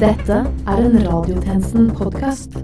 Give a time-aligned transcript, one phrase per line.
[0.00, 2.54] Dette er en Radiotjenesten-podkast.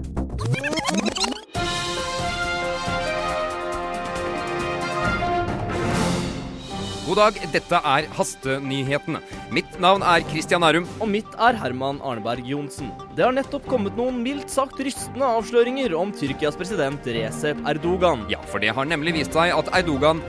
[7.05, 9.21] God dag, dette er Hastenyhetene.
[9.53, 10.89] Mitt navn er Christian Arum.
[10.97, 12.89] Og mitt er Herman Arneberg Johnsen.
[13.13, 18.25] Det har nettopp kommet noen mildt sagt rystende avsløringer om Tyrkias president Recep Erdogan.
[18.33, 20.25] Ja, for det har nemlig vist seg at Erdogan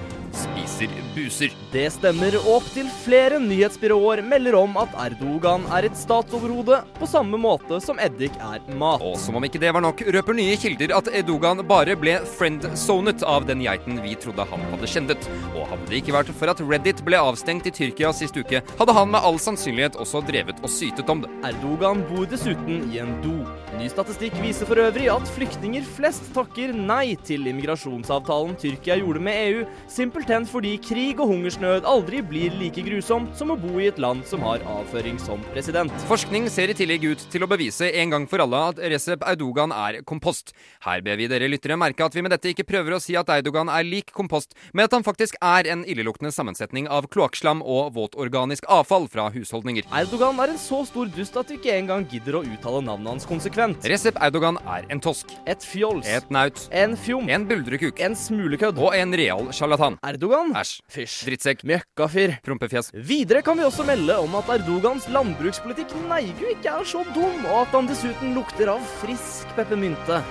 [0.68, 1.52] spiser buser.
[1.72, 7.38] Det stemmer, og opptil flere nyhetsbyråer melder om at Erdogan er et statsoverhode, på samme
[7.40, 9.02] måte som eddik er mat.
[9.04, 13.24] Og som om ikke det var nok, røper nye kilder at Erdogan bare ble friendzonet
[13.26, 15.28] av den geiten vi trodde han hadde kjendet.
[15.54, 18.96] Og hadde det ikke vært for at Reddit ble avstengt i Tyrkia sist uke, hadde
[18.96, 21.32] han med all sannsynlighet også drevet og sytet om det.
[21.48, 23.36] Erdogan bor dessuten i en do.
[23.78, 29.38] Ny statistikk viser for øvrig at flyktninger flest takker nei til immigrasjonsavtalen Tyrkia gjorde med
[29.38, 33.98] EU, simpelthen fordi krig og hungersnød aldri blir like grusomt som å bo i et
[33.98, 35.92] land som har avføring som president.
[36.08, 39.70] Forskning ser i tillegg ut til å bevise en gang for alle at Recep Erdogan
[39.72, 40.52] er kompost.
[40.82, 43.28] Her ber vi dere lyttere merke at vi med dette ikke prøver å si at
[43.30, 47.94] Erdogan er lik kompost, men at han faktisk er en illeluktende sammensetning av kloakkslam og
[47.94, 49.86] våtorganisk avfall fra husholdninger.
[49.94, 53.28] Erdogan er en så stor dust at vi ikke engang gidder å uttale navnet hans
[53.30, 53.86] konsekvent.
[53.86, 56.06] Recep Erdogan er en tosk, Et fjols.
[56.08, 57.28] et naut, En fjom.
[57.30, 58.78] en buldrekuk En smulekødd.
[58.78, 59.98] og en real sjarlatan.
[60.02, 60.47] Erdogan.
[60.56, 60.78] Æsj.
[60.92, 61.16] Fysj.
[61.28, 61.64] Drittsekk.
[61.68, 62.36] Møkkafyr.
[62.46, 62.90] Prompefjes.
[62.94, 67.62] Videre kan vi også melde om at Erdogans landbrukspolitikk neigu ikke er så dum, og
[67.66, 70.22] at han dessuten lukter av frisk peppermynte.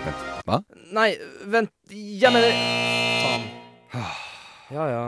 [0.48, 0.62] Hva?
[0.96, 1.12] Nei,
[1.52, 2.52] vent, jeg mener
[3.22, 3.48] Faen.
[4.72, 5.04] Ja ja.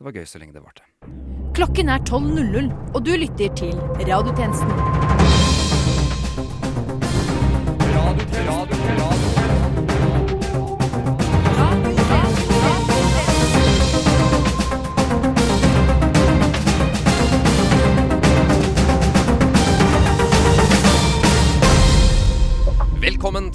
[0.00, 0.86] Det var gøy så lenge det varte.
[1.56, 4.70] Klokken er 12.00, og du lytter til Radiotjenesten.
[8.40, 8.99] Velkommen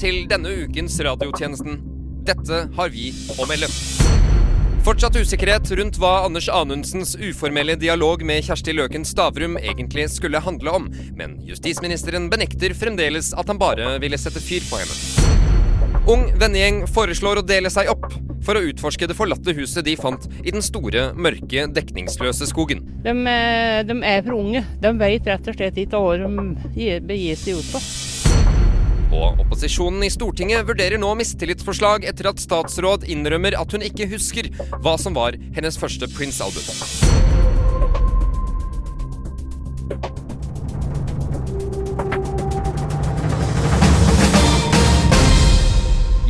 [0.06, 1.80] til denne ukens radiotjenesten.
[2.28, 3.08] Dette har vi
[3.42, 3.66] å melde.
[4.86, 10.76] Fortsatt usikkerhet rundt hva Anders Anundsens uformelle dialog med Kjersti Løken Stavrum egentlig skulle handle
[10.78, 10.86] om,
[11.18, 15.34] men justisministeren benekter fremdeles at han bare ville sette fyr på henne.
[16.06, 18.06] Ung vennegjeng foreslår å dele seg opp
[18.46, 22.86] for å utforske det forlatte huset de fant i den store, mørke, dekningsløse skogen.
[23.02, 24.62] De, eh, de er for unge.
[24.86, 27.82] De vet rett og slett ikke hva de gir- begir seg ut på.
[29.14, 34.50] Og opposisjonen i Stortinget vurderer nå mistillitsforslag etter at statsråd innrømmer at hun ikke husker
[34.80, 37.25] hva som var hennes første Prince-album.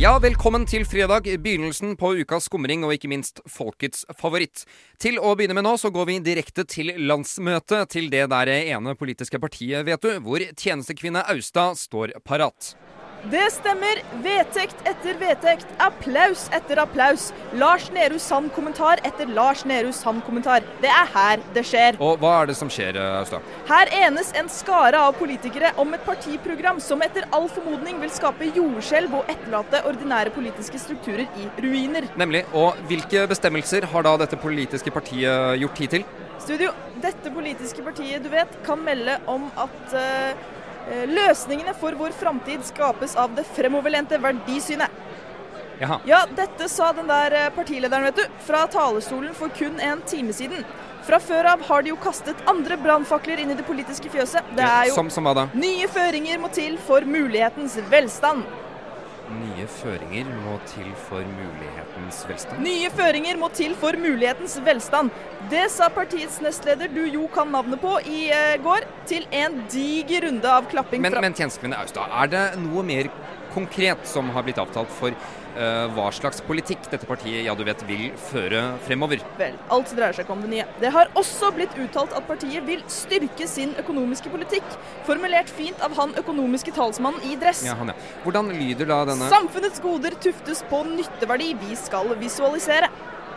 [0.06, 4.62] Ja, velkommen til fredag, begynnelsen på ukas skumring og ikke minst folkets favoritt.
[5.02, 8.94] Til å begynne med nå så går vi direkte til landsmøtet til det der ene
[8.94, 12.76] politiske partiet, vet du, hvor tjenestekvinne Austad står parat.
[13.30, 13.98] Det stemmer.
[14.22, 15.66] Vedtekt etter vedtekt.
[15.82, 17.32] Applaus etter applaus.
[17.58, 20.62] Lars Nehru Sand-kommentar etter Lars Nehru Sand-kommentar.
[20.82, 21.98] Det er her det skjer.
[21.98, 23.42] Og hva er det som skjer, Austad?
[23.66, 28.52] Her enes en skare av politikere om et partiprogram som etter all formodning vil skape
[28.54, 32.06] jordskjelv og etterlate ordinære politiske strukturer i ruiner.
[32.20, 32.44] Nemlig.
[32.54, 36.06] Og hvilke bestemmelser har da dette politiske partiet gjort tid til?
[36.46, 36.70] Studio,
[37.02, 40.55] dette politiske partiet du vet, kan melde om at eh, eh,
[41.10, 44.90] løsningene for vår framtid skapes av det fremoverlente verdisynet.
[45.78, 46.00] Jaha.
[46.08, 50.32] Ja, dette sa den der eh, partilederen, vet du, fra talerstolen for kun en time
[50.32, 50.64] siden.
[51.06, 54.46] Fra før av har de jo kastet andre brannfakler inn i det politiske fjøset.
[54.56, 55.28] Det er jo Som, som?
[55.54, 58.46] Nye føringer må til for mulighetens velstand.
[59.26, 62.60] Nye føringer må til for mulighetens velstand.
[62.62, 65.10] Nye føringer må til for mulighetens velstand.
[65.50, 70.28] Det sa partiets nestleder, du jo kan navnet på, i eh, går, til en diger
[70.28, 73.10] runde av klapping Men, fra men tjenestekvinne Austad, er det noe mer
[73.56, 75.14] konkret som har blitt avtalt for
[75.96, 79.22] hva slags politikk dette partiet ja du vet, vil føre fremover?
[79.40, 80.66] Vel, alt dreier seg ikke om det nye.
[80.82, 84.76] Det har også blitt uttalt at partiet vil styrke sin økonomiske politikk.
[85.08, 87.64] Formulert fint av han økonomiske talsmannen i dress.
[87.66, 87.96] Ja, han, ja.
[88.24, 92.90] Hvordan lyder da denne Samfunnets goder tuftes på nytteverdi vi skal visualisere.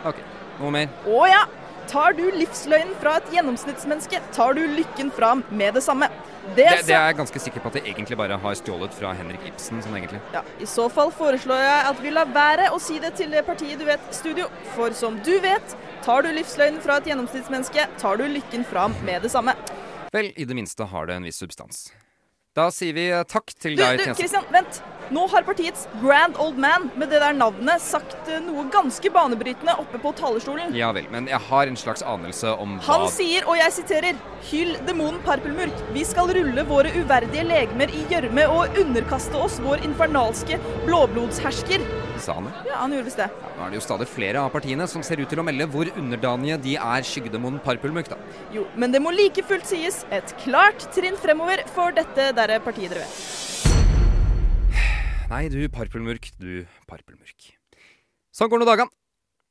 [0.08, 0.20] Ok,
[0.60, 0.92] noe mer?
[1.08, 1.46] Å ja!
[1.90, 6.06] Tar du livsløgnen fra et gjennomsnittsmenneske, tar du lykken fram med det samme.
[6.54, 9.10] Det, Det, det er jeg ganske sikker på at jeg egentlig bare har stjålet fra
[9.18, 9.82] Henrik Ibsen.
[9.82, 10.20] sånn egentlig.
[10.32, 13.42] ja, I så fall foreslår jeg at vi lar være å si det til det
[13.46, 14.46] partiet du vet, studio.
[14.76, 15.76] For som du vet,
[16.06, 19.56] tar du livsløgnen fra et gjennomsnittsmenneske, tar du lykken fram med det samme.
[20.14, 21.88] Vel, i det minste har det en viss substans.
[22.58, 24.80] Da sier vi eh, takk til deg, deg, du, du Christian, vent.
[25.14, 29.76] Nå har partiets grand old man med det der navnet sagt eh, noe ganske banebrytende
[29.78, 30.74] oppe på talerstolen.
[30.74, 34.18] Ja vel, men jeg har en slags anelse om hva Han sier, og jeg siterer,
[34.50, 35.86] Hyll demonen Parpelmurk.
[35.94, 40.58] Vi skal rulle våre uverdige legemer i gjørme og underkaste oss vår infernalske
[40.88, 41.86] blåblodshersker.
[42.20, 42.52] Sa han det?
[42.68, 43.28] Ja, han gjorde visst det.
[43.32, 45.66] Ja, nå er det jo stadig flere av partiene som ser ut til å melde
[45.72, 48.18] hvor underdanige de er skyggedemonen Parpelmurk, da.
[48.52, 52.92] Jo, men det må like fullt sies et klart trinn fremover for dette derre partiet
[52.92, 53.16] dere vet.
[55.30, 57.52] Nei, du Parpulmurk, du Parpulmurk.
[58.34, 58.92] Sånn går nå dagene.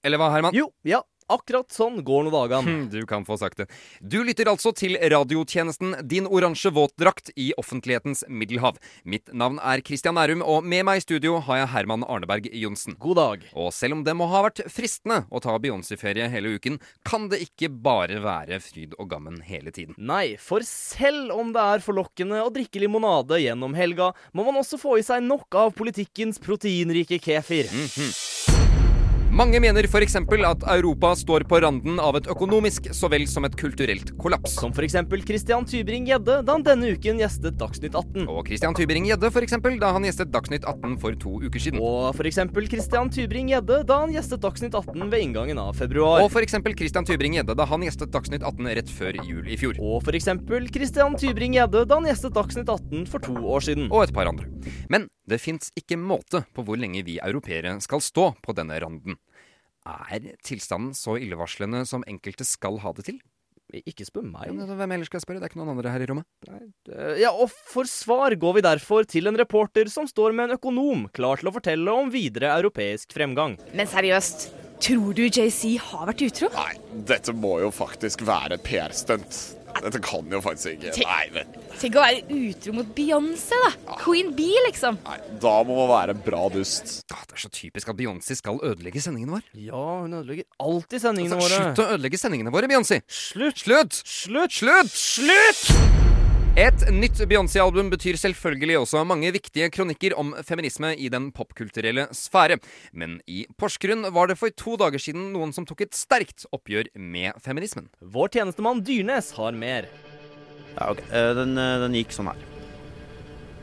[0.05, 0.55] Eller hva, Herman?
[0.55, 2.65] Jo, ja, akkurat sånn går nå dagene.
[2.65, 3.67] Hm, Du kan få sagt det.
[4.01, 8.77] Du lytter altså til radiotjenesten Din oransje våtdrakt i offentlighetens middelhav.
[9.05, 12.97] Mitt navn er Christian Nærum, og med meg i studio har jeg Herman Arneberg Johnsen.
[12.99, 13.45] God dag.
[13.53, 17.41] Og selv om det må ha vært fristende å ta Beyoncé-ferie hele uken, kan det
[17.45, 19.95] ikke bare være fryd og gammen hele tiden.
[19.97, 24.79] Nei, for selv om det er forlokkende å drikke limonade gjennom helga, må man også
[24.81, 27.69] få i seg nok av politikkens proteinrike kefir.
[29.39, 30.17] Mange mener f.eks.
[30.19, 34.57] at Europa står på randen av et økonomisk så vel som et kulturelt kollaps.
[34.59, 38.25] Som eksempel Christian Tybring-Gjedde da han denne uken gjestet Dagsnytt 18.
[38.27, 39.55] Og Christian Tybring-Gjedde f.eks.
[39.79, 41.79] da han gjestet Dagsnytt 18 for to uker siden.
[41.79, 46.25] Og eksempel Christian Tybring-Gjedde da han gjestet Dagsnytt 18 ved inngangen av februar.
[46.25, 46.59] Og f.eks.
[46.81, 49.79] Christian Tybring-Gjedde da han gjestet Dagsnytt 18 rett før jul i fjor.
[49.79, 53.87] Og eksempel Christian Tybring-Gjedde da han gjestet Dagsnytt 18 for to år siden.
[53.87, 54.51] Og et par andre.
[54.91, 59.15] Men det fins ikke måte på hvor lenge vi europeere skal stå på denne randen.
[59.87, 63.19] Er tilstanden så illevarslende som enkelte skal ha det til?
[63.85, 64.49] Ikke spør meg.
[64.49, 65.41] Ja, Hvem ellers skal jeg spørre?
[65.41, 66.25] Det er ikke noen andre her i rommet.
[66.49, 70.57] Eh, Ja, og for svar går vi derfor til en reporter som står med en
[70.57, 73.59] økonom klar til å fortelle om videre europeisk fremgang.
[73.77, 74.49] Men seriøst,
[74.81, 76.49] tror du JC har vært utro?
[76.55, 76.73] Nei,
[77.05, 79.58] dette må jo faktisk være PR-stunt.
[79.79, 83.95] Dette kan jo faktisk ikke Nei, vet Tenk å være utro mot Beyoncé, da.
[84.01, 84.97] Queen Bee, liksom.
[85.05, 87.05] Nei, da må man være bra dust.
[87.15, 89.45] Ah, det er så typisk at Beyoncé skal ødelegge sendingen vår.
[89.69, 91.69] Ja, hun ødelegger alltid sendingene Altså, våre.
[91.71, 92.99] slutt å ødelegge sendingene våre, Beyoncé!
[93.07, 93.63] Slutt!
[93.63, 94.01] Slutt!
[94.03, 94.59] Slutt!
[94.59, 94.91] Slutt!
[94.99, 95.98] Slutt!
[96.59, 102.57] Et nytt Beyoncé-album betyr selvfølgelig også mange viktige kronikker om feminisme i den popkulturelle sfære.
[102.91, 106.89] Men i Porsgrunn var det for to dager siden noen som tok et sterkt oppgjør
[106.99, 107.87] med feminismen.
[108.03, 109.87] Vår tjenestemann Dyrnes har mer.
[110.75, 110.99] Ja, ok.
[110.99, 112.43] Eh, Den, eh, den gikk sånn her.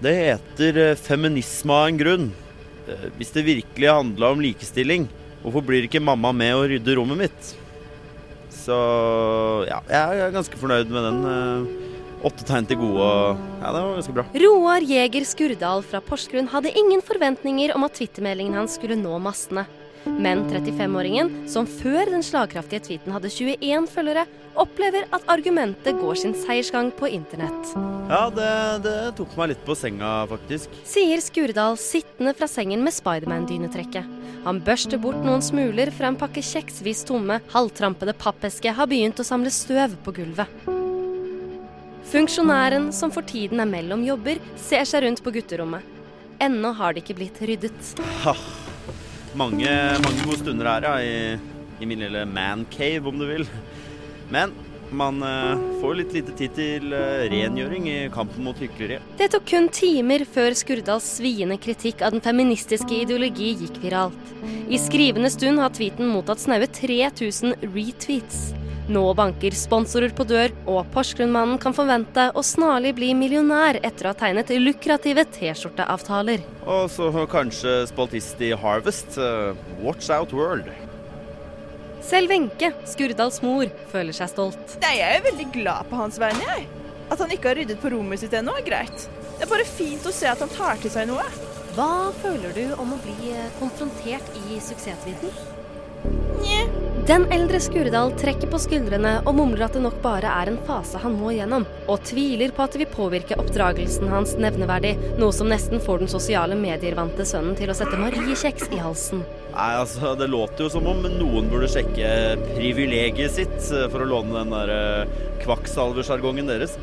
[0.00, 2.32] Det heter eh, feminisme av en grunn.
[2.88, 5.04] Eh, Hvis det virkelig handla om likestilling,
[5.44, 7.56] hvorfor blir ikke mamma med å rydde rommet mitt?
[8.48, 8.72] Så
[9.68, 11.85] ja, jeg er ganske fornøyd med den.
[12.24, 13.08] Åtte tegn til gode
[13.60, 14.24] Ja, det var ganske bra.
[14.44, 19.66] Roar Jæger Skurdal fra Porsgrunn hadde ingen forventninger om at twittermeldingen hans skulle nå massene.
[20.06, 24.22] Men 35-åringen, som før den slagkraftige tweeten hadde 21 følgere,
[24.56, 27.72] opplever at argumentet går sin seiersgang på internett.
[28.06, 28.52] Ja, det,
[28.86, 30.78] det tok meg litt på senga, faktisk.
[30.86, 34.14] Sier Skurdal sittende fra sengen med Spiderman-dynetrekket.
[34.46, 39.26] Han børster bort noen smuler fra en pakke kjeksvis tomme, halvtrampede pappeske har begynt å
[39.26, 40.75] samle støv på gulvet.
[42.06, 45.82] Funksjonæren, som for tiden er mellom jobber, ser seg rundt på gutterommet.
[46.42, 47.96] Ennå har det ikke blitt ryddet.
[48.22, 48.36] Ha.
[49.36, 49.72] Mange,
[50.04, 53.44] mange gode stunder her, ja, i, i min lille mancave, om du vil.
[54.32, 54.54] Men
[54.90, 59.02] man eh, får litt lite tid til eh, rengjøring i kampen mot hykleriet.
[59.18, 64.34] Det tok kun timer før Skurdals sviende kritikk av den feministiske ideologi gikk viralt.
[64.70, 68.55] I skrivende stund har tweeten mottatt snaue 3000 retweets.
[68.86, 74.12] Nå banker sponsorer på dør, og Porsgrunnmannen kan forvente å snarlig bli millionær etter å
[74.12, 76.44] ha tegnet lukrative T-skjorteavtaler.
[76.62, 79.18] Og så kanskje spaltist i Harvest.
[79.18, 80.70] eh, Watch Out World.
[82.00, 84.78] Selv Wenche, Skurdals mor, føler seg stolt.
[84.84, 86.68] Nei, jeg er veldig glad på hans vegne, jeg.
[87.10, 89.08] At han ikke har ryddet på rommet sitt ennå, er greit.
[89.34, 91.26] Det er bare fint å se at han tar til seg noe.
[91.74, 95.55] Hva føler du om å bli eh, konfrontert i suksesstweeten?
[96.04, 96.66] Nje.
[97.06, 100.98] Den eldre Skurdal trekker på skuldrene og mumler at det nok bare er en fase
[100.98, 105.46] han må gjennom, og tviler på at det vil påvirke oppdragelsen hans nevneverdig, noe som
[105.52, 109.22] nesten får den sosiale medier-vante sønnen til å sette Mariekjeks i halsen.
[109.52, 112.10] Nei, altså, Det låter jo som om noen burde sjekke
[112.56, 116.74] privilegiet sitt, eh, for å låne den der eh, kvakksalversjargongen deres.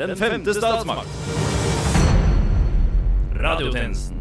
[0.00, 1.08] Den femte statsmakt.
[3.36, 4.16] Radiotjenesten.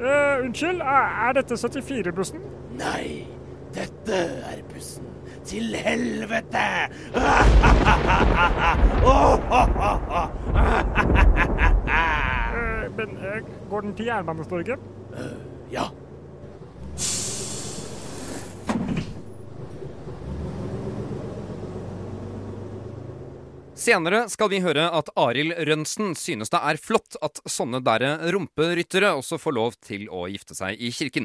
[0.00, 2.40] Uh, unnskyld, er, dette 74-bussen?
[2.78, 3.26] Nei,
[3.76, 4.16] dette
[4.48, 5.04] er bussen
[5.44, 6.64] til helvete!
[11.88, 14.78] Eh, men eh, går den til Jernbanestorget?
[15.72, 15.90] Ja,
[23.88, 29.14] Senere skal vi høre at Arild Rønsen synes det er flott at sånne derre rumperyttere
[29.16, 31.24] også får lov til å gifte seg i kirken.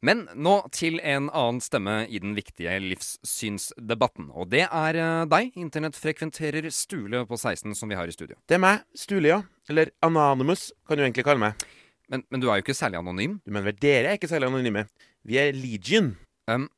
[0.00, 4.30] Men nå til en annen stemme i den viktige livssynsdebatten.
[4.32, 8.38] Og det er eh, deg, internettfrekventerer Stule på 16, som vi har i studio.
[8.48, 9.42] Det er meg, Stule, ja.
[9.68, 11.68] Eller Anonymous, kan du egentlig kalle meg.
[12.08, 13.36] Men, men, du er jo ikke særlig anonym.
[13.44, 14.86] Du mener vel dere er ikke særlig anonyme?
[15.28, 16.14] Vi er Legion.
[16.48, 16.70] Um,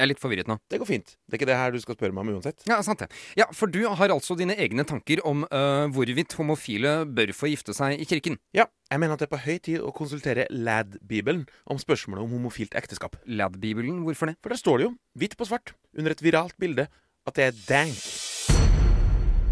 [0.00, 0.56] jeg er litt forvirret nå.
[0.72, 1.10] Det går fint.
[1.28, 2.64] Det er ikke det her du skal spørre meg om uansett.
[2.70, 3.10] Ja, sant det.
[3.36, 7.76] Ja, For du har altså dine egne tanker om uh, hvorvidt homofile bør få gifte
[7.76, 8.40] seg i kirken?
[8.56, 8.64] Ja.
[8.90, 12.72] Jeg mener at det er på høy tid å konsultere LAD-bibelen om spørsmålet om homofilt
[12.80, 13.20] ekteskap.
[13.28, 14.00] LAD-bibelen?
[14.08, 14.38] Hvorfor det?
[14.40, 16.88] For der står det jo, hvitt på svart, under et viralt bilde,
[17.28, 18.00] at det er dank.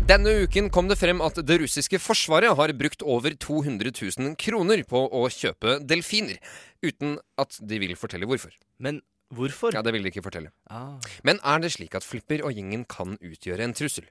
[0.08, 4.80] Denne uken kom det frem at det russiske forsvaret har brukt over 200 000 kroner
[4.88, 6.40] på å kjøpe delfiner,
[6.80, 8.56] uten at de vil fortelle hvorfor.
[8.80, 9.02] Men
[9.34, 9.74] Hvorfor?
[9.76, 10.50] Ja, Det vil de ikke fortelle.
[10.70, 10.96] Ah.
[11.22, 14.06] Men er det slik at Flipper og gjengen kan utgjøre en trussel?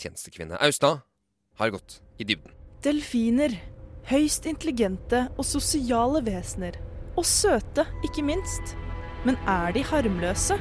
[0.00, 1.02] Tjenestekvinne Austad
[1.60, 2.54] har gått i dybden.
[2.82, 3.58] Delfiner.
[4.08, 6.78] Høyst intelligente og sosiale vesener.
[7.16, 8.72] Og søte, ikke minst.
[9.28, 10.56] Men er de harmløse?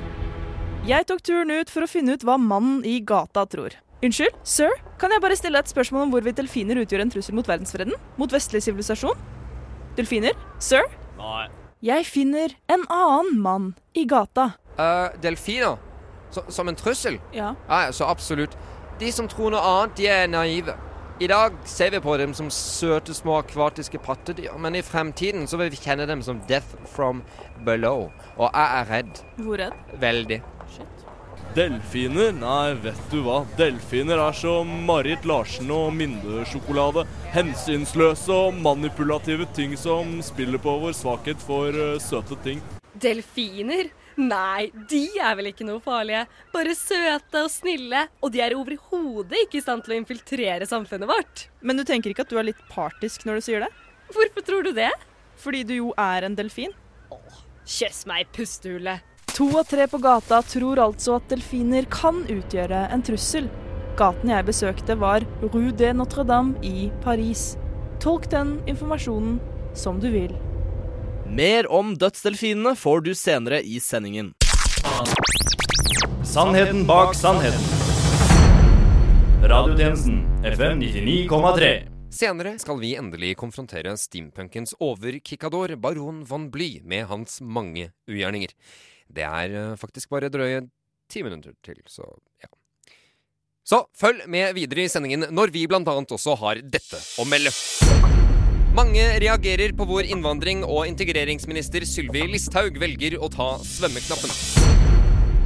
[0.86, 3.74] Jeg tok turen ut for å finne ut hva mannen i gata tror.
[4.02, 7.48] Unnskyld, sir, kan jeg bare stille et spørsmål om hvorvidt delfiner utgjør en trussel mot
[7.48, 7.94] verdensfreden?
[8.18, 9.18] Mot vestlig sivilisasjon?
[9.98, 10.38] Delfiner?
[10.62, 10.86] Sir?
[11.20, 11.48] Nei.
[11.82, 13.64] Jeg finner en annen mann
[13.98, 14.52] i gata.
[14.78, 15.80] Uh, delfiner?
[16.30, 17.18] Så, som en trussel?
[17.34, 17.56] Ja.
[17.70, 17.80] ja.
[17.92, 18.54] Så absolutt.
[19.02, 20.76] De som tror noe annet, de er naive.
[21.22, 25.58] I dag ser vi på dem som søte, små akvatiske pattedyr, men i fremtiden så
[25.58, 27.24] vil vi kjenne dem som Death from
[27.66, 28.12] Below.
[28.38, 29.26] Og jeg er redd.
[29.42, 29.98] Hvor redd?
[30.02, 30.42] Veldig.
[31.52, 32.30] Delfiner?
[32.32, 33.42] Nei, vet du hva.
[33.60, 37.04] Delfiner er som Marit Larsen og Mindesjokolade.
[37.34, 42.64] Hensynsløse og manipulative ting som spiller på vår svakhet for uh, søte ting.
[42.96, 43.92] Delfiner?
[44.16, 46.24] Nei, de er vel ikke noe farlige.
[46.56, 48.06] Bare søte og snille.
[48.24, 51.50] Og de er overhodet ikke i stand til å infiltrere samfunnet vårt.
[51.60, 53.74] Men du tenker ikke at du er litt partisk når du sier det?
[54.16, 54.94] Hvorfor tror du det?
[55.42, 56.72] Fordi du jo er en delfin.
[57.12, 59.11] Åh, kjøss meg i pustehullet.
[59.42, 63.48] To av tre på gata tror altså at delfiner kan utgjøre en trussel.
[63.98, 67.56] Gaten jeg besøkte var Rue de Notre-Dame i Paris.
[68.04, 69.40] Tolk den informasjonen
[69.74, 70.36] som du vil.
[71.26, 74.30] Mer om dødsdelfinene får du senere i sendingen.
[76.22, 77.66] Sannheten bak sannheten.
[79.42, 80.22] Radiotjenesten
[80.54, 81.74] FM 99,3.
[82.14, 88.54] Senere skal vi endelig konfrontere steampunkens overkikador baron von Bly med hans mange ugjerninger.
[89.12, 90.64] Det er uh, faktisk bare drøye
[91.12, 92.08] ti minutter til, så
[92.42, 92.50] ja.
[93.68, 97.54] Så følg med videre i sendingen når vi annet også har dette å melde.
[98.72, 104.32] Mange reagerer på hvor innvandring- og integreringsminister Sylvi Listhaug velger å ta svømmeknappen.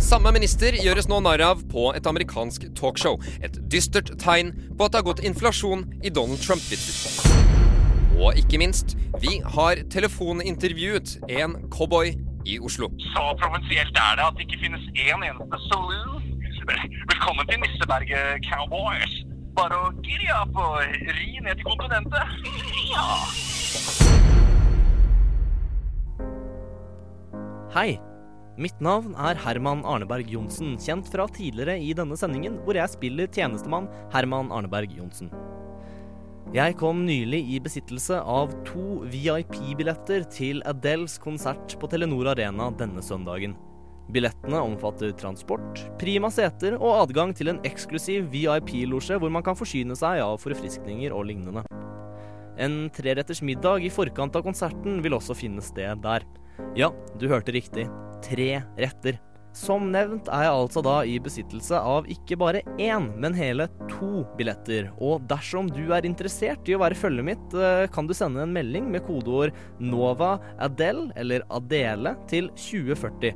[0.06, 3.18] Samme minister gjøres nå narr av på et amerikansk talkshow.
[3.42, 7.34] Et dystert tegn på at det har gått inflasjon i Donald Trump-vitser.
[8.22, 12.14] Og ikke minst, vi har telefonintervjuet en cowboy
[12.46, 12.90] i Oslo.
[13.12, 16.24] Så provinsielt er det at det ikke finnes én eneste saloon.
[17.12, 19.14] Velkommen til Nisseberget Cowboys.
[19.56, 20.82] Bare å giddy opp og
[21.18, 22.26] ri ned til kontinentet.
[22.92, 23.08] Ja.
[27.76, 27.96] Hei.
[28.56, 33.28] Mitt navn er Herman Arneberg Johnsen, kjent fra tidligere i denne sendingen, hvor jeg spiller
[33.28, 35.28] tjenestemann Herman Arneberg Johnsen.
[36.56, 43.04] Jeg kom nylig i besittelse av to VIP-billetter til Adeles konsert på Telenor Arena denne
[43.04, 43.58] søndagen.
[44.16, 50.00] Billettene omfatter transport, prima seter og adgang til en eksklusiv VIP-losje hvor man kan forsyne
[50.00, 51.66] seg av forfriskninger og lignende.
[52.56, 56.24] En treretters middag i forkant av konserten vil også finne sted der.
[56.80, 57.90] Ja, du hørte riktig.
[58.24, 59.20] Tre retter.
[59.56, 64.26] Som nevnt er jeg altså da i besittelse av ikke bare én, men hele to
[64.36, 64.90] billetter.
[65.00, 68.52] Og dersom du er interessert i å være følget mitt, eh, kan du sende en
[68.52, 73.32] melding med kodeord NOVA ADEL, eller ADELE, til 2040.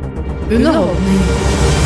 [0.51, 1.82] Underholdning.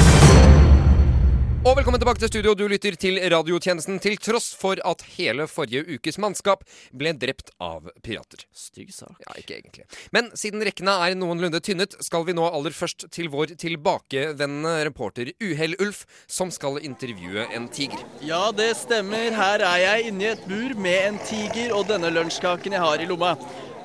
[1.67, 2.53] Og velkommen tilbake til studio.
[2.55, 6.62] Du lytter til radiotjenesten til tross for at hele forrige ukes mannskap
[6.95, 8.45] ble drept av pirater.
[8.55, 9.17] Stygg sak.
[9.25, 9.83] Ja, ikke egentlig.
[10.15, 15.33] Men siden rekkene er noenlunde tynnet, skal vi nå aller først til vår tilbakevendende reporter
[15.43, 18.00] Uhell-Ulf, som skal intervjue en tiger.
[18.24, 19.27] Ja, det stemmer.
[19.36, 23.12] Her er jeg inni et bur med en tiger og denne lunsjkaken jeg har i
[23.12, 23.36] lomma.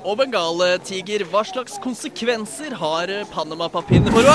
[0.03, 4.27] Og bengaltiger, hva slags konsekvenser har Panama-papirene for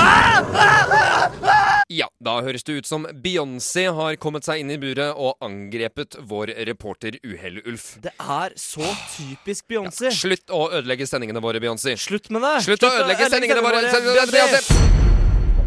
[1.92, 6.18] Ja, da høres det ut som Beyoncé har kommet seg inn i buret og angrepet
[6.30, 7.98] vår reporter Uhell-Ulf.
[8.04, 10.12] Det er så typisk Beyoncé.
[10.16, 11.98] Slutt å ødelegge sendingene våre, Beyoncé.
[12.00, 12.56] Slutt med det!
[12.68, 13.84] Slutt å ødelegge sendingene våre!
[14.32, 14.96] Beyoncé!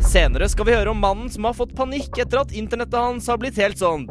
[0.01, 3.37] Senere skal vi høre om mannen som har fått panikk etter at internettet hans har
[3.41, 4.09] blitt helt sånn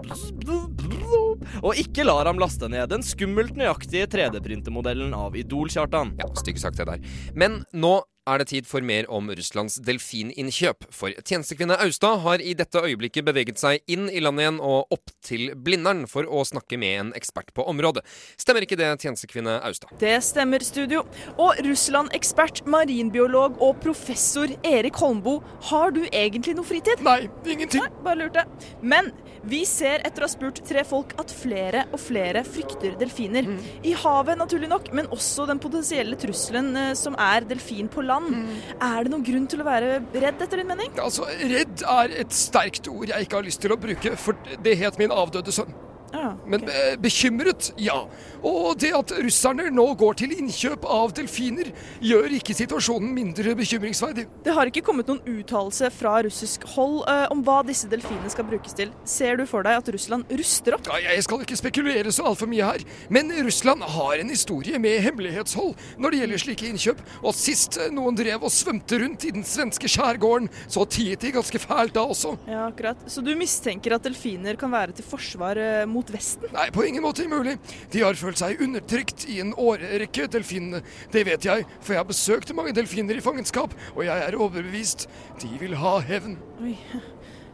[1.63, 6.15] og ikke lar ham laste ned den skummelt nøyaktige 3D-printermodellen av Idol-Kjartan.
[6.21, 7.03] Ja, stygg sagt det der.
[7.37, 7.99] Men nå
[8.29, 10.87] er det tid for mer om Russlands delfininnkjøp.
[10.93, 15.13] For tjenestekvinne Austad har i dette øyeblikket beveget seg inn i landet igjen og opp
[15.25, 18.03] til Blindern for å snakke med en ekspert på området.
[18.39, 19.95] Stemmer ikke det, tjenestekvinne Austad?
[20.01, 21.05] Det stemmer, studio.
[21.41, 27.01] Og Russland-ekspert, marinbiolog og professor Erik Holmboe, har du egentlig noe fritid?
[27.05, 27.85] Nei, ingenting.
[27.85, 28.45] Nei, bare lurte.
[28.81, 29.11] Men
[29.49, 33.47] vi ser etter å ha spurt tre folk at flere og flere frykter delfiner.
[33.49, 33.59] Mm.
[33.89, 38.31] I havet, naturlig nok, men også den potensielle trusselen eh, som er delfin på land.
[38.77, 40.93] Er det noen grunn til å være redd, etter din mening?
[41.01, 44.77] Altså, Redd er et sterkt ord jeg ikke har lyst til å bruke, for det
[44.79, 45.71] het min avdøde sønn.
[46.49, 48.01] Men eh, bekymret, ja.
[48.45, 51.71] Og det at russerne nå går til innkjøp av delfiner,
[52.03, 54.25] gjør ikke situasjonen mindre bekymringsverdig.
[54.45, 58.47] Det har ikke kommet noen uttalelse fra russisk hold eh, om hva disse delfinene skal
[58.47, 58.93] brukes til.
[59.07, 60.87] Ser du for deg at Russland ruster opp?
[60.89, 65.01] Ja, Jeg skal ikke spekulere så altfor mye her, men Russland har en historie med
[65.05, 67.03] hemmelighetshold når det gjelder slike innkjøp.
[67.23, 71.33] Og sist eh, noen drev og svømte rundt i den svenske skjærgården, så tiet de
[71.35, 72.35] ganske fælt da også.
[72.49, 73.03] Ja, akkurat.
[73.11, 76.49] Så du mistenker at delfiner kan være til forsvar eh, mot Vesten?
[76.55, 77.57] Nei, på ingen måte mulig.
[77.93, 80.81] De har følt seg undertrykt i en årrekke, delfinene.
[81.13, 85.09] Det vet jeg, for jeg har besøkt mange delfiner i fangenskap, og jeg er overbevist.
[85.43, 86.37] De vil ha hevn.
[86.63, 86.75] Oi,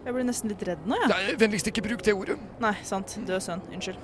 [0.05, 1.11] jeg blir nesten litt redd nå, jeg.
[1.11, 2.37] Nei, vennligst ikke bruk det ordet.
[2.61, 3.17] Nei, sant.
[3.25, 3.65] Død sønn.
[3.73, 3.97] Unnskyld.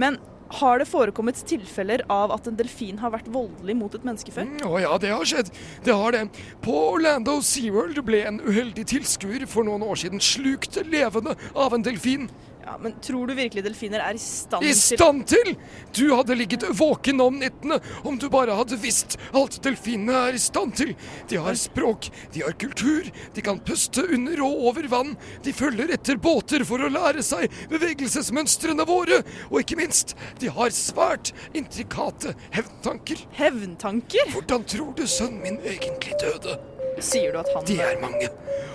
[0.00, 0.18] Men
[0.58, 4.48] har det forekommet tilfeller av at en delfin har vært voldelig mot et menneske før?
[4.48, 5.52] Mm, Å ja, det har skjedd.
[5.86, 6.24] Det har det.
[6.64, 11.86] På Orlando SeaWorld ble en uheldig tilskuer for noen år siden slukt levende av en
[11.86, 12.26] delfin.
[12.70, 15.48] Ja, Men tror du virkelig delfiner er i stand til I stand til!
[15.96, 20.42] Du hadde ligget våken om nettene om du bare hadde visst alt delfinene er i
[20.42, 20.92] stand til.
[21.26, 25.16] De har språk, de har kultur, de kan puste under og over vann.
[25.42, 29.24] De følger etter båter for å lære seg bevegelsesmønstrene våre.
[29.50, 33.26] Og ikke minst, de har svært intrikate hevntanker.
[33.34, 34.30] Hevntanker?
[34.36, 36.60] Hvordan tror du sønnen min egentlig døde?
[37.04, 38.28] Sier du at han De er mange.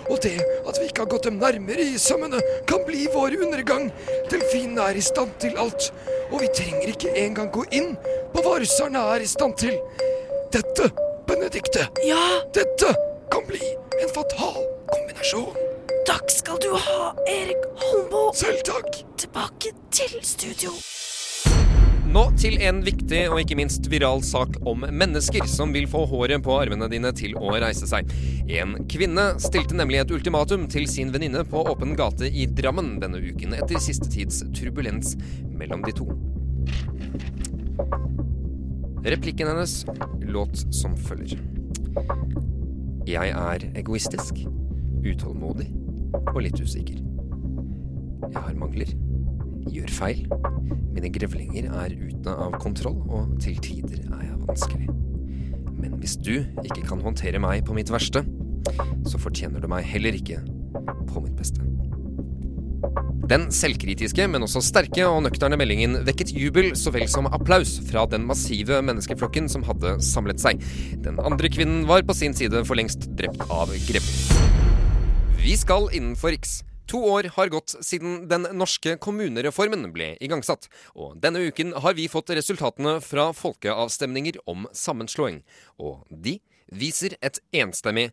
[0.09, 3.89] Og det at vi ikke har gått dem nærmere i sømmene, kan bli vår undergang.
[4.31, 5.91] Delfinene er i stand til alt,
[6.31, 7.95] og vi trenger ikke engang gå inn
[8.33, 9.77] på hva russerne er i stand til.
[10.53, 10.91] Dette,
[11.27, 12.21] Benedikte, Ja!
[12.53, 12.93] dette
[13.33, 13.61] kan bli
[14.01, 14.61] en fatal
[14.93, 15.55] kombinasjon.
[16.05, 18.33] Takk skal du ha, Erik Holmboe.
[18.37, 19.01] Selv takk.
[19.17, 20.75] Tilbake til studio.
[22.15, 26.39] Nå til en viktig og ikke minst viral sak om mennesker som vil få håret
[26.45, 28.07] på armene dine til å reise seg.
[28.55, 33.19] En kvinne stilte nemlig et ultimatum til sin venninne på åpen gate i Drammen denne
[33.19, 35.17] uken etter siste tids turbulens
[35.59, 36.07] mellom de to.
[39.03, 39.81] Replikken hennes
[40.23, 41.43] låt som følger.
[43.11, 44.39] Jeg er egoistisk,
[45.03, 45.67] utålmodig
[46.31, 47.03] og litt usikker.
[48.31, 48.95] Jeg har mangler,
[49.71, 50.23] gjør feil.
[50.95, 54.89] Mine grevlinger er ute av kontroll, og til tider er jeg vanskelig.
[55.75, 58.23] Men hvis du ikke kan håndtere meg på mitt verste,
[59.05, 60.41] så fortjener du meg heller ikke
[61.11, 61.65] på mitt beste.
[63.25, 68.03] Den selvkritiske, men også sterke og nøkterne meldingen vekket jubel så vel som applaus fra
[68.11, 70.61] den massive menneskeflokken som hadde samlet seg.
[71.01, 74.53] Den andre kvinnen var på sin side for lengst drept av grevling.
[75.41, 76.59] Vi skal innenfor Riks.
[76.91, 82.05] To år har gått siden den norske kommunereformen ble igangsatt, og denne uken har vi
[82.11, 85.41] fått resultatene fra folkeavstemninger om sammenslåing.
[85.81, 86.37] Og de
[86.69, 88.11] viser et enstemmig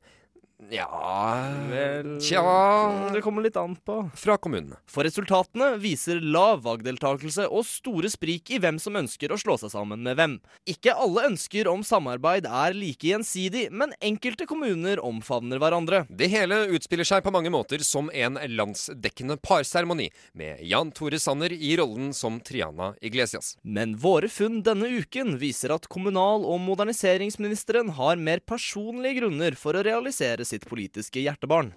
[0.71, 3.97] Ja Vel Tja Det kommer litt an på.
[4.17, 4.77] Fra kommunene.
[4.87, 9.73] For resultatene viser lav valgdeltakelse og store sprik i hvem som ønsker å slå seg
[9.73, 10.37] sammen med hvem.
[10.69, 16.05] Ikke alle ønsker om samarbeid er like gjensidig, men enkelte kommuner omfavner hverandre.
[16.09, 21.53] Det hele utspiller seg på mange måter som en landsdekkende parseremoni, med Jan Tore Sanner
[21.53, 23.57] i rollen som Triana Iglesias.
[23.63, 29.77] Men våre funn denne uken viser at kommunal- og moderniseringsministeren har mer personlige grunner for
[29.77, 31.73] å realisere sitt politiske hjertebarn.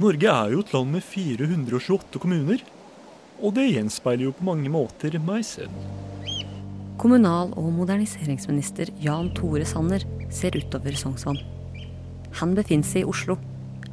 [0.00, 2.62] Norge er jo et land med 428 kommuner.
[3.40, 5.72] Og det gjenspeiler jo på mange måter meg selv.
[7.00, 11.40] Kommunal- og moderniseringsminister Jan Tore Sanner ser utover Sognsvann.
[12.40, 13.38] Han befinner seg i Oslo,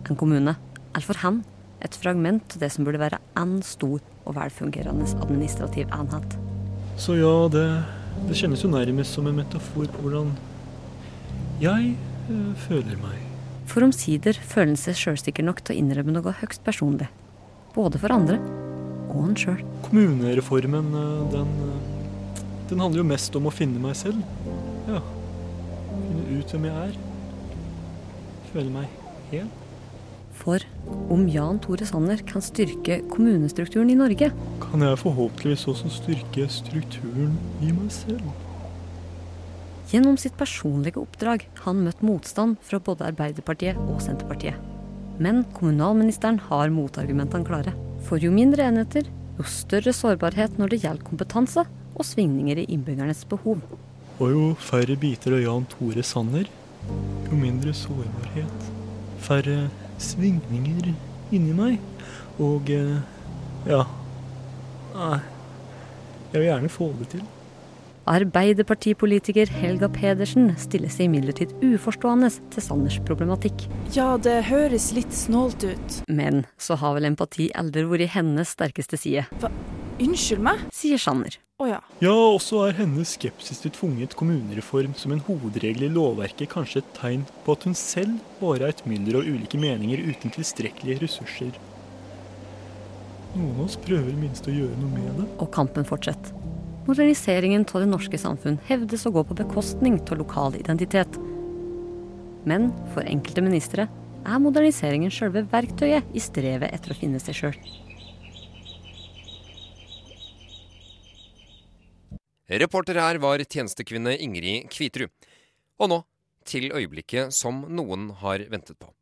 [0.08, 0.54] en kommune
[0.96, 1.42] er for han
[1.84, 6.38] et fragment til det som burde være en stor og velfungerende administrativ enhet.
[6.98, 7.68] Så ja, det,
[8.28, 10.34] det kjennes jo nærmest som en metafor på hvordan
[11.62, 11.96] jeg
[12.32, 13.27] øh, føler meg.
[13.68, 17.10] For omsider føler han seg sjølsikker nok til å innrømme noe høgst personlig.
[17.76, 18.40] Både for andre
[19.12, 19.60] og han sjøl.
[19.88, 24.24] Kommunereformen, øh, den, øh, den handler jo mest om å finne meg selv.
[24.88, 25.04] Ja.
[25.92, 26.98] Finne ut hvem jeg er.
[28.54, 28.90] Føle meg
[29.32, 29.48] hel.
[30.38, 30.64] For
[31.10, 37.38] om Jan Tore Sanner kan styrke kommunestrukturen i Norge, Kan jeg forhåpentligvis også styrke strukturen
[37.62, 38.47] i meg selv.
[39.88, 44.58] Gjennom sitt personlige oppdrag har han møtt motstand fra både Arbeiderpartiet og Senterpartiet.
[45.24, 47.72] Men kommunalministeren har motargumentene klare.
[48.04, 51.64] For jo mindre enheter, jo større sårbarhet når det gjelder kompetanse
[51.96, 53.64] og svingninger i innbyggernes behov.
[54.20, 56.52] Og jo færre biter av Jan Tore Sanner,
[57.30, 58.68] jo mindre sårbarhet.
[59.24, 59.70] Færre
[60.04, 60.92] svingninger
[61.32, 61.80] inni meg.
[62.44, 63.00] Og eh,
[63.72, 63.86] ja
[64.98, 65.18] Nei.
[66.34, 67.26] Jeg vil gjerne få det til.
[68.08, 73.66] Arbeiderpartipolitiker Helga Pedersen stiller seg imidlertid uforstående til Sanners problematikk.
[73.96, 75.98] Ja, det høres litt snålt ut.
[76.08, 79.26] Men så har vel empati aldri vært hennes sterkeste side.
[79.42, 79.52] Hva?
[79.98, 80.64] Unnskyld meg?
[80.78, 81.36] Sier Sanner.
[81.58, 81.82] Oh, ja.
[82.00, 86.92] Ja, også er hennes skepsis til tvunget kommunereform som en hovedregel i lovverket kanskje et
[87.00, 91.58] tegn på at hun selv bare er et mylder av ulike meninger uten tilstrekkelige ressurser.
[93.34, 95.32] Noen av oss prøver minst å gjøre noe med det.
[95.42, 96.37] Og kampen fortsetter.
[96.88, 101.18] Moderniseringen av det norske samfunn hevdes å gå på bekostning av lokal identitet.
[102.48, 103.90] Men for enkelte ministre
[104.24, 107.58] er moderniseringen selve verktøyet i strevet etter å finne seg sjøl.
[112.48, 115.12] Reporter her var tjenestekvinne Ingrid Kviterud.
[115.84, 116.00] Og nå
[116.48, 118.94] til øyeblikket som noen har ventet på.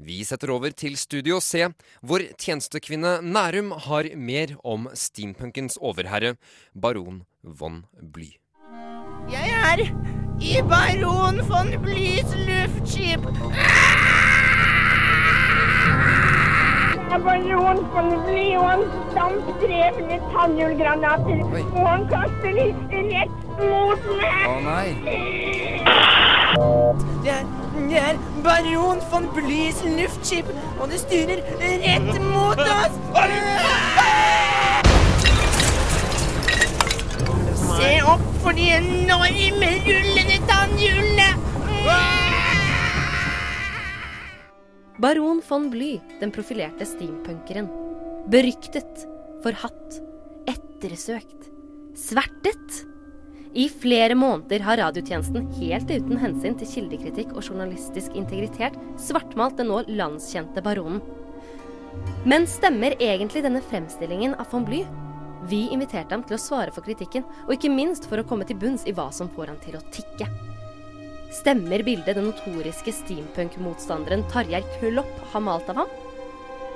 [0.00, 1.66] Vi setter over til Studio C,
[2.04, 6.36] hvor tjenestekvinne Nærum har mer om steampunkens overherre,
[6.72, 8.36] baron von Bly.
[9.30, 9.78] Jeg er
[10.40, 13.20] i baron von Blys luftskip.
[17.10, 18.80] Baron von Bly, og han
[19.14, 21.44] dampdrevne tannhjulgranater.
[21.74, 24.44] Og han kaster lister rett mot meg.
[24.48, 24.88] Å nei.
[27.24, 27.44] Det er,
[27.88, 33.89] det er baron von Blys luftskip, og det styrer rett mot oss.
[37.80, 41.28] Se opp for de enorme rullende tannhjulene.
[45.00, 47.70] Baron von Bly, den profilerte steampunkeren.
[48.28, 49.06] Beryktet,
[49.40, 49.96] forhatt,
[50.44, 51.48] ettersøkt,
[51.96, 52.84] svertet.
[53.56, 59.72] I flere måneder har radiotjenesten helt uten hensyn til kildekritikk og journalistisk integritet svartmalt den
[59.72, 61.00] nå landskjente baronen.
[62.28, 64.84] Men stemmer egentlig denne fremstillingen av von Bly?
[65.48, 68.58] Vi inviterte ham til å svare for kritikken, og ikke minst for å komme til
[68.60, 70.28] bunns i hva som får han til å tikke.
[71.30, 75.92] Stemmer bildet den notoriske steampunk-motstanderen Tarjei Klopp har malt av ham?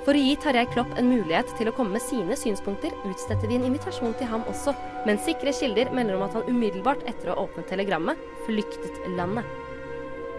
[0.07, 3.59] For å gi Tarjei Klopp en mulighet til å komme med sine synspunkter, utstedte vi
[3.59, 4.77] en invitasjon til ham også,
[5.09, 9.49] men sikre kilder melder om at han umiddelbart etter å ha åpnet telegrammet, flyktet landet.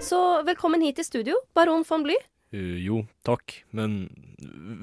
[0.05, 2.17] Så velkommen hit i studio, baron von Bly.
[2.55, 4.05] Uh, jo, takk, men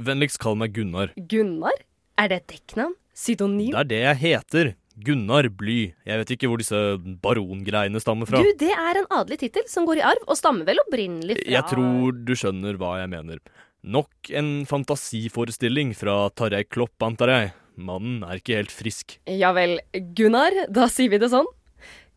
[0.02, 1.14] vennligst kall meg Gunnar.
[1.16, 1.86] Gunnar?
[2.20, 2.98] Er det et dekknavn?
[3.12, 3.72] Pseudonym?
[3.72, 4.72] Det er det jeg heter.
[5.02, 5.94] Gunnar Bly.
[6.04, 6.78] Jeg vet ikke hvor disse
[7.24, 8.42] barongreiene stammer fra.
[8.44, 11.54] Du, det er en adelig tittel som går i arv, og stammer vel opprinnelig fra
[11.54, 13.40] Jeg tror du skjønner hva jeg mener.
[13.82, 17.52] Nok en fantasiforestilling fra Tarjei Klopp, antar jeg.
[17.82, 19.16] Mannen er ikke helt frisk.
[19.26, 19.78] Ja vel,
[20.16, 21.48] Gunnar, da sier vi det sånn.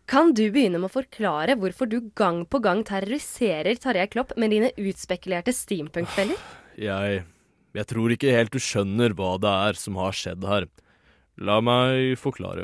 [0.05, 4.53] Kan du begynne med å forklare hvorfor du gang på gang terroriserer Tarjei Klopp med
[4.53, 6.37] dine utspekulerte steampunk-feller?
[6.77, 7.23] Jeg
[7.75, 10.67] Jeg tror ikke helt du skjønner hva det er som har skjedd her.
[11.37, 12.63] La meg forklare.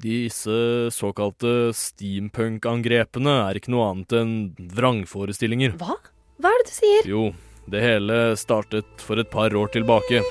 [0.00, 4.32] Disse såkalte steampunk-angrepene er ikke noe annet enn
[4.74, 5.76] vrangforestillinger.
[5.78, 5.98] Hva?
[6.40, 7.08] Hva er det du sier?
[7.10, 7.24] Jo,
[7.70, 10.22] det hele startet for et par år tilbake.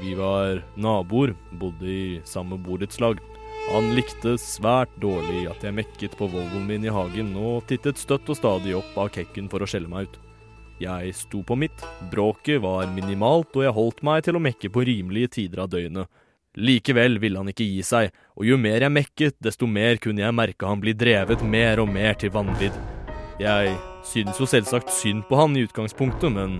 [0.00, 3.20] Vi var naboer, bodde i samme borettslag.
[3.68, 8.30] Han likte svært dårlig at jeg mekket på Volvoen min i hagen, og tittet støtt
[8.32, 10.16] og stadig opp av kekken for å skjelle meg ut.
[10.80, 14.86] Jeg sto på mitt, bråket var minimalt, og jeg holdt meg til å mekke på
[14.88, 16.08] rimelige tider av døgnet.
[16.58, 20.34] Likevel ville han ikke gi seg, og jo mer jeg mekket, desto mer kunne jeg
[20.34, 22.74] merke han bli drevet mer og mer til vanvidd.
[23.38, 26.58] Jeg synes jo selvsagt synd på han i utgangspunktet, men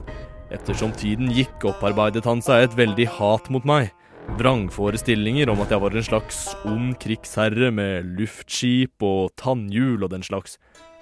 [0.55, 3.91] ettersom tiden gikk, opparbeidet han seg et veldig hat mot meg.
[4.39, 10.23] Vrangforestillinger om at jeg var en slags ond krigsherre med luftskip og tannhjul og den
[10.23, 10.59] slags.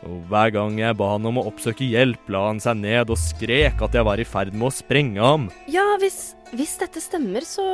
[0.07, 3.19] Og hver gang jeg ba han om å oppsøke hjelp, la han seg ned og
[3.21, 5.49] skrek at jeg var i ferd med å sprenge ham.
[5.73, 7.65] Ja, hvis, hvis dette stemmer, så,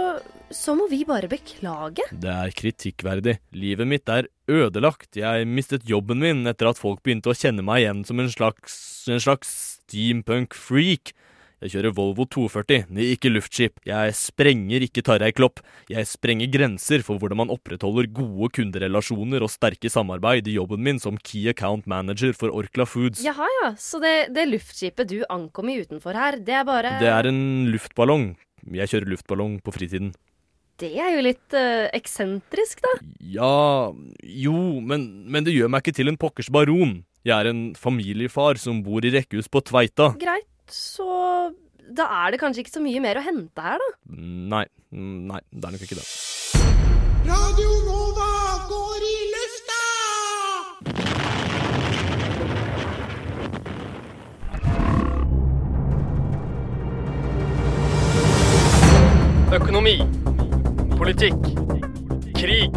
[0.56, 2.04] så må vi bare beklage.
[2.12, 3.38] Det er kritikkverdig.
[3.56, 5.16] Livet mitt er ødelagt.
[5.18, 8.76] Jeg mistet jobben min etter at folk begynte å kjenne meg igjen som en slags,
[9.10, 11.14] en slags steampunk-freak.
[11.62, 13.76] Jeg kjører Volvo 240, ikke luftskip.
[13.86, 15.60] Jeg sprenger ikke Tarjei Klopp.
[15.92, 20.98] Jeg sprenger grenser for hvordan man opprettholder gode kunderelasjoner og sterke samarbeid i jobben min
[21.02, 23.22] som Key Account Manager for Orkla Foods.
[23.22, 23.70] Jaha, ja.
[23.78, 27.70] Så det, det luftskipet du ankom i utenfor her, det er bare Det er en
[27.70, 28.32] luftballong.
[28.82, 30.10] Jeg kjører luftballong på fritiden.
[30.80, 32.92] Det er jo litt uh, eksentrisk, da.
[33.20, 33.92] Ja
[34.24, 37.02] Jo, men, men det gjør meg ikke til en pokkers baron.
[37.22, 40.12] Jeg er en familiefar som bor i rekkehus på Tveita.
[40.18, 41.06] Greit, så
[41.92, 43.90] da er det kanskje ikke så mye mer å hente her, da.
[44.16, 46.06] Nei, nei, det er nok ikke det.
[47.28, 48.30] Radio Nova
[48.70, 49.80] går i lufta!
[59.52, 60.21] Økonomi.
[61.02, 61.46] Politikk.
[62.38, 62.70] Krig.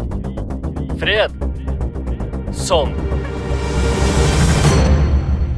[0.98, 1.34] Fred.
[2.50, 2.90] Sånn.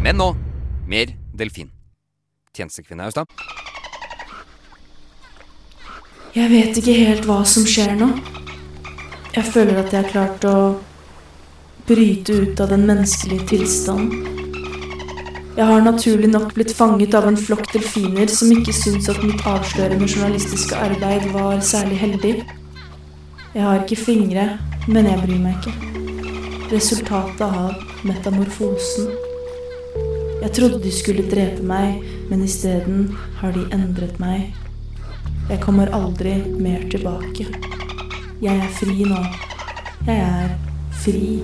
[0.05, 0.27] Men nå
[0.85, 1.71] mer delfin.
[2.53, 3.33] Tjenestekvinne Austad.
[6.37, 8.11] Jeg vet ikke helt hva som skjer nå.
[9.33, 10.59] Jeg føler at jeg har klart å
[11.89, 14.37] bryte ut av den menneskelige tilstanden.
[15.57, 19.41] Jeg har naturlig nok blitt fanget av en flokk delfiner som ikke syns at mitt
[19.43, 22.37] avslørende journalistiske arbeid var særlig heldig.
[23.59, 24.43] Jeg har ikke fingre,
[24.87, 25.73] men jeg bryr meg ikke.
[26.71, 29.09] Resultatet av metamorfosen.
[30.45, 31.97] Jeg trodde de skulle drepe meg,
[32.31, 33.09] men isteden
[33.41, 34.55] har de endret meg.
[35.51, 37.49] Jeg kommer aldri mer tilbake.
[38.39, 39.25] Jeg er fri nå.
[40.07, 40.55] Jeg er
[41.03, 41.41] fri.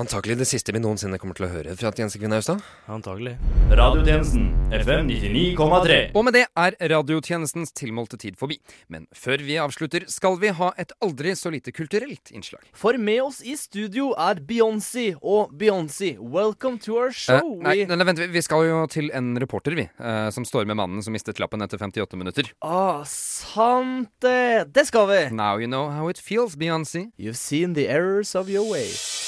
[0.00, 2.62] Antakelig det siste vi noensinne kommer til å høre fra Tjenestekvinne Austad.
[2.88, 3.34] Antakelig.
[3.76, 5.98] Radiotjenesten FM 99,3.
[6.16, 8.56] Og med det er radiotjenestens tilmålte tid forbi.
[8.88, 12.64] Men før vi avslutter, skal vi ha et aldri så lite kulturelt innslag.
[12.72, 15.10] For med oss i studio er Beyoncé.
[15.20, 17.52] Og Beyoncé, welcome to our Eh, show.
[17.60, 19.90] nei, nei, vent, vi- vi skal jo til en reporter, vi.
[20.00, 22.50] eh, som står med mannen som mistet lappen etter 58 minutter.
[22.62, 24.72] Ah, sant det!
[24.72, 25.28] Det skal vi!
[25.36, 27.12] Now you know how it feels, Beyoncé.
[27.18, 29.21] You've seen the errors of your ways.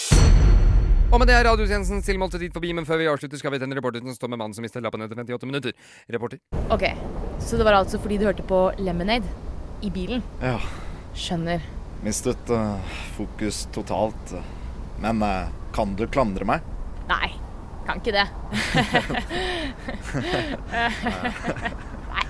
[1.14, 3.68] Og med det er radiotjenestens tilmålte tid forbi, men før vi avslutter, skal vi til
[3.68, 5.70] en reporter som står med mannen som mistet lappen etter 58 minutter.
[6.10, 6.38] Reporter.
[6.74, 6.82] Ok,
[7.38, 9.22] så det var altså fordi du hørte på Lemonade
[9.86, 10.26] i bilen?
[10.42, 10.58] Ja.
[11.14, 11.62] Skjønner.
[12.02, 12.82] Mistet uh,
[13.14, 14.34] fokus totalt.
[14.98, 15.46] Men uh,
[15.76, 16.58] kan du klandre meg?
[17.06, 17.30] Nei,
[17.86, 18.26] kan ikke det.
[22.10, 22.26] Nei,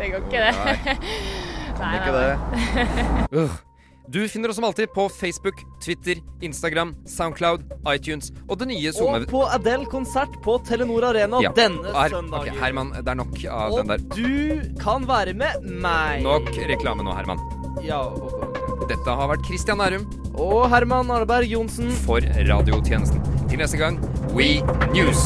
[0.00, 0.50] det går ikke det.
[0.58, 0.74] Nei.
[1.78, 2.34] Kan ikke det.
[4.10, 9.14] Du finner oss som alltid på Facebook, Twitter, Instagram, Soundcloud, iTunes og det nye Zoom...
[9.14, 11.52] Og på Adele-konsert på Telenor Arena Ja.
[11.56, 12.50] denne Her- søndagen.
[12.52, 13.98] Okay, Herman, det er nok av Og den der.
[14.16, 16.22] du kan være med meg.
[16.26, 17.38] Nok reklame nå, Herman.
[17.82, 21.90] Ja, og, Dette har vært Christian Nærum og Herman Arneberg Johnsen.
[22.04, 23.22] for radiotjenesten.
[23.48, 24.00] Til neste gang,
[24.34, 24.60] We
[24.92, 25.22] News.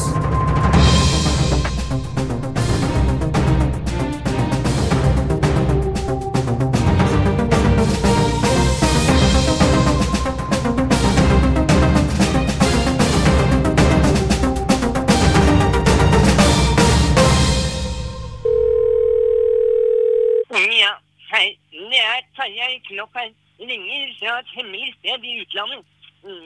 [23.11, 23.35] Klopp.
[23.59, 25.85] Ringer fra et hemmelig sted i utlandet.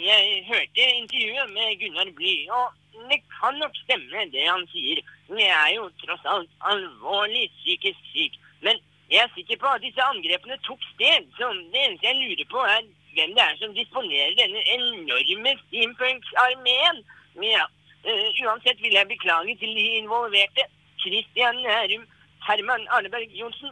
[0.08, 2.68] Jeg hørte intervjuet med Gunnar Bly, og
[3.10, 5.02] det kan nok stemme det han sier.
[5.40, 8.38] Jeg er jo tross alt alvorlig psykisk syk.
[8.62, 8.80] Men
[9.12, 12.64] jeg er sikker på at disse angrepene tok sted, så det eneste jeg lurer på
[12.76, 12.82] er
[13.16, 17.04] hvem det er som disponerer denne enorme steampunk-armeen.
[17.44, 17.66] Ja,
[18.08, 20.68] uh, uansett vil jeg beklage til de involverte.
[21.02, 22.06] Christian Nærum,
[22.48, 23.72] Herman Arneberg Johnsen,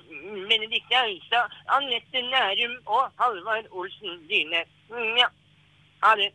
[0.49, 4.61] Benedicte Austad, Anette Nærum og Halvard Olsen Dyne.
[5.17, 5.27] Ja.
[6.03, 6.31] Ha det.